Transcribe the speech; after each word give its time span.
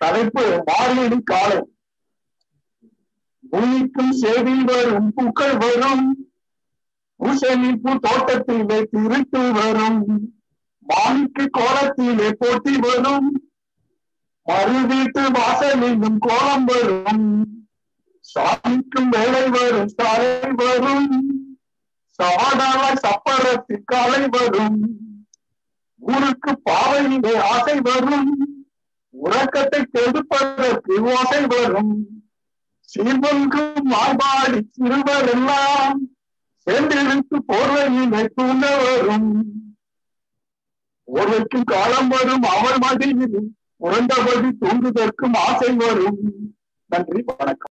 தலைப்பு 0.00 0.62
மார்கழி 0.66 1.20
காலை 1.20 1.64
பூமிக்கும் 3.50 4.12
செவி 4.12 4.64
வரும் 4.64 5.12
பூக்கள் 5.14 5.56
வரும். 5.56 6.32
பூசணிப்பு 7.18 7.98
தோட்டத்திலே 7.98 8.82
திருட்டு 8.82 9.52
வரும். 9.52 10.34
மாணிக்கு 10.80 11.50
கோலத்திலே 11.58 12.32
போட்டி 12.32 12.76
வரும். 12.76 13.50
மறு 14.42 14.86
வீட்டு 14.86 15.20
வாசலிலும் 15.20 16.18
கோலம் 16.18 16.64
வரும். 16.64 17.64
சாமிக்கும் 18.34 19.08
வேலை 19.08 19.48
வரும் 19.48 19.88
சாலை 19.88 20.40
வரும். 20.52 21.08
சவாடால 22.22 22.96
சப்பரத்தில் 23.06 23.82
காலை 23.84 24.28
வரும். 24.28 24.98
ஊருக்கு 25.96 26.62
பாவையிலே 26.70 27.40
ஆசை 27.40 27.80
வரும். 27.80 28.49
உறக்கத்தை 29.10 29.84
கெடுப்பதற்கு 29.84 31.00
ஓசை 31.00 31.46
வரும் 31.46 32.06
சீர்பொங்கும் 32.94 33.90
மாய்பாடி 33.90 34.60
சிறுவர் 34.70 35.28
எல்லாம் 35.28 36.10
சேர்ந்திருக்கு 36.66 37.38
போர்வையினை 37.48 38.26
தூண்ட 38.34 38.76
வரும் 38.76 39.30
போர்வைக்கும் 41.08 41.64
காலம் 41.64 42.08
வரும் 42.08 42.42
அவர் 42.42 42.78
மடியில் 42.78 43.38
உறந்தபடி 43.76 44.48
தூங்குவதற்கும் 44.60 45.34
ஆசை 45.34 45.72
வரும். 45.72 46.20
நன்றி 46.86 47.22
வணக்கம். 47.26 47.68